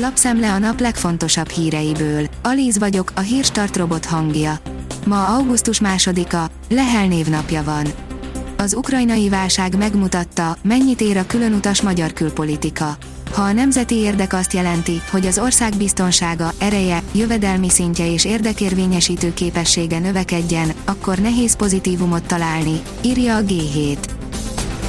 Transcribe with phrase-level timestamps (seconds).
[0.00, 2.26] Lapszemle a nap legfontosabb híreiből.
[2.42, 4.58] Alíz vagyok, a hírstart robot hangja.
[5.06, 7.86] Ma augusztus másodika, Lehel névnapja van.
[8.56, 12.96] Az ukrajnai válság megmutatta, mennyit ér a különutas magyar külpolitika.
[13.32, 19.34] Ha a nemzeti érdek azt jelenti, hogy az ország biztonsága, ereje, jövedelmi szintje és érdekérvényesítő
[19.34, 23.96] képessége növekedjen, akkor nehéz pozitívumot találni, írja a G7.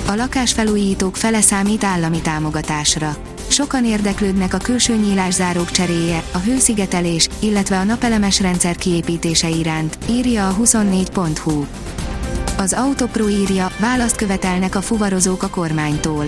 [0.07, 3.17] A lakásfelújítók fele számít állami támogatásra.
[3.49, 10.47] Sokan érdeklődnek a külső nyílászárók cseréje, a hőszigetelés, illetve a napelemes rendszer kiépítése iránt, írja
[10.47, 11.65] a 24.hu.
[12.57, 16.25] Az Autopro írja, választ követelnek a fuvarozók a kormánytól.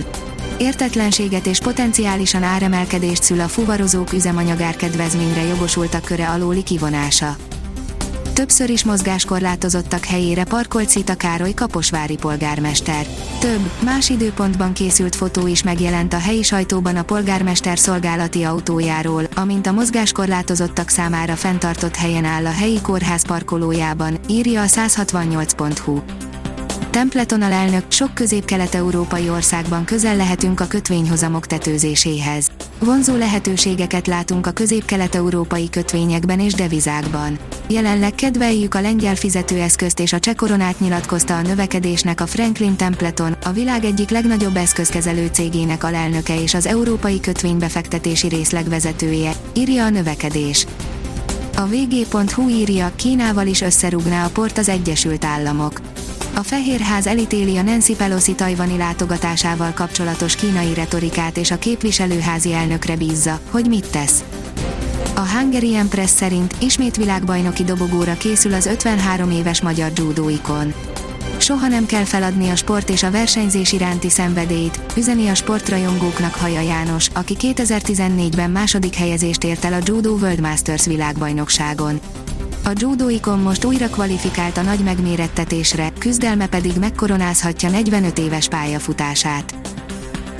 [0.58, 7.36] Értetlenséget és potenciálisan áremelkedést szül a fuvarozók üzemanyagárkedvezményre jogosultak köre alóli kivonása.
[8.32, 13.06] Többször is mozgáskorlátozottak helyére parkolt Szita Károly kaposvári polgármester.
[13.40, 19.66] Több, más időpontban készült fotó is megjelent a helyi sajtóban a polgármester szolgálati autójáról, amint
[19.66, 26.00] a mozgáskorlátozottak számára fenntartott helyen áll a helyi kórház parkolójában, írja a 168.hu.
[26.90, 32.50] Templeton elnök, sok közép-kelet-európai országban közel lehetünk a kötvényhozamok tetőzéséhez.
[32.84, 37.38] Vonzó lehetőségeket látunk a közép-kelet-európai kötvényekben és devizákban.
[37.68, 43.36] Jelenleg kedveljük a lengyel fizetőeszközt és a cseh koronát nyilatkozta a növekedésnek a Franklin Templeton,
[43.44, 49.90] a világ egyik legnagyobb eszközkezelő cégének alelnöke és az európai kötvénybefektetési részleg vezetője, írja a
[49.90, 50.66] növekedés.
[51.56, 55.91] A vg.hu írja, Kínával is összerúgná a port az Egyesült Államok.
[56.34, 62.96] A Fehérház elítéli a Nancy Pelosi tajvani látogatásával kapcsolatos kínai retorikát és a képviselőházi elnökre
[62.96, 64.24] bízza, hogy mit tesz.
[65.14, 70.74] A Hungarian Press szerint ismét világbajnoki dobogóra készül az 53 éves magyar judóikon.
[71.38, 76.60] Soha nem kell feladni a sport és a versenyzés iránti szenvedélyt, üzeni a sportrajongóknak Haja
[76.60, 82.00] János, aki 2014-ben második helyezést ért el a Judo World Masters világbajnokságon.
[82.64, 89.54] A judoikon most újra kvalifikált a nagy megmérettetésre, küzdelme pedig megkoronázhatja 45 éves pályafutását.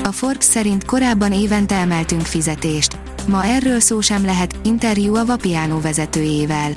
[0.05, 2.99] A Forbes szerint korábban évente emeltünk fizetést.
[3.27, 6.73] Ma erről szó sem lehet, interjú a Vapiano vezetőjével.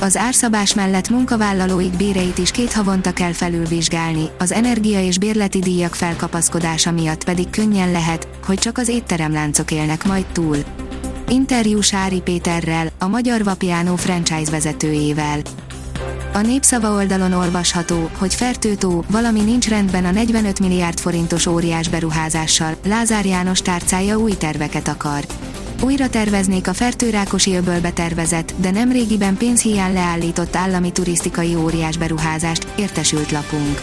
[0.00, 5.94] Az árszabás mellett munkavállalóik béreit is két havonta kell felülvizsgálni, az energia és bérleti díjak
[5.94, 10.56] felkapaszkodása miatt pedig könnyen lehet, hogy csak az étteremláncok élnek majd túl.
[11.32, 15.38] Interjú Sári Péterrel, a Magyar Vapiano franchise vezetőjével.
[16.32, 22.76] A népszava oldalon olvasható, hogy Fertőtó, valami nincs rendben a 45 milliárd forintos óriás beruházással,
[22.84, 25.26] Lázár János tárcája új terveket akar.
[25.82, 32.66] Újra terveznék a Fertőrákosi öbölbe tervezett, de nem régiben pénzhiány leállított állami turisztikai óriás beruházást,
[32.76, 33.80] értesült lapunk.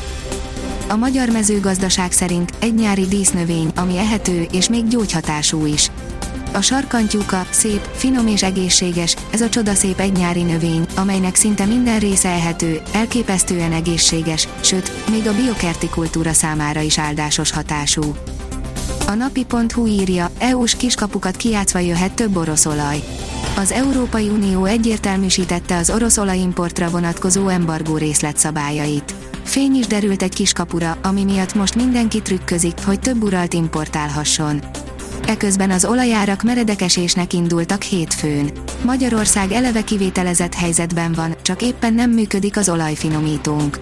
[0.89, 5.91] A magyar mezőgazdaság szerint egy nyári dísznövény, ami ehető és még gyógyhatású is.
[6.51, 11.99] A sarkantyúka, szép, finom és egészséges, ez a csodaszép egy nyári növény, amelynek szinte minden
[11.99, 18.15] része ehető, elképesztően egészséges, sőt, még a biokerti kultúra számára is áldásos hatású.
[19.07, 23.03] A napi.hu írja, EU-s kiskapukat kiátszva jöhet több orosz olaj.
[23.57, 29.13] Az Európai Unió egyértelműsítette az orosz olajimportra vonatkozó embargó részletszabályait.
[29.43, 34.61] Fény is derült egy kiskapura, ami miatt most mindenki trükközik, hogy több uralt importálhasson
[35.29, 38.51] eközben az olajárak meredekesésnek indultak hétfőn.
[38.81, 43.79] Magyarország eleve kivételezett helyzetben van, csak éppen nem működik az olajfinomítónk.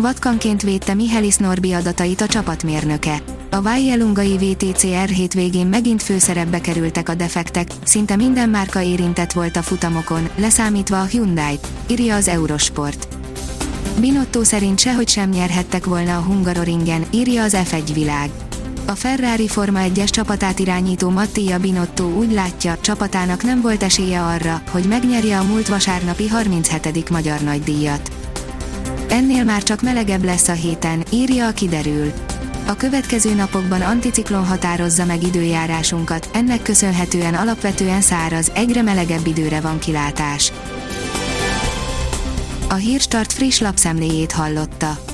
[0.00, 3.22] Vatkanként védte Mihelis Norbi adatait a csapatmérnöke.
[3.50, 9.62] A Vajjelungai VTCR hétvégén megint főszerepbe kerültek a defektek, szinte minden márka érintett volt a
[9.62, 13.08] futamokon, leszámítva a Hyundai, írja az Eurosport.
[14.00, 18.30] Binotto szerint sehogy sem nyerhettek volna a Hungaroringen, írja az F1 világ.
[18.86, 24.62] A Ferrari Forma 1-es csapatát irányító Mattia Binotto úgy látja, csapatának nem volt esélye arra,
[24.70, 27.10] hogy megnyerje a múlt vasárnapi 37.
[27.10, 28.10] magyar nagydíjat.
[29.08, 32.12] Ennél már csak melegebb lesz a héten, írja a kiderül.
[32.66, 39.78] A következő napokban anticiklon határozza meg időjárásunkat, ennek köszönhetően alapvetően száraz, egyre melegebb időre van
[39.78, 40.52] kilátás.
[42.68, 45.13] A Hírstart friss lapszemléjét hallotta.